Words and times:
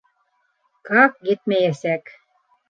Как 0.89 1.19
етмәйәсәк?! 1.33 2.11